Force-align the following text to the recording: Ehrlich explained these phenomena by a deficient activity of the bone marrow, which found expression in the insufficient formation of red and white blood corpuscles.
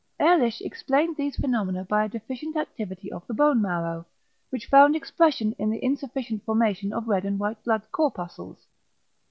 Ehrlich 0.19 0.63
explained 0.65 1.15
these 1.15 1.35
phenomena 1.35 1.83
by 1.85 2.03
a 2.03 2.09
deficient 2.09 2.57
activity 2.57 3.11
of 3.11 3.27
the 3.27 3.35
bone 3.35 3.61
marrow, 3.61 4.03
which 4.49 4.65
found 4.65 4.95
expression 4.95 5.53
in 5.59 5.69
the 5.69 5.83
insufficient 5.85 6.43
formation 6.43 6.91
of 6.91 7.07
red 7.07 7.23
and 7.23 7.37
white 7.37 7.63
blood 7.63 7.83
corpuscles. 7.91 8.65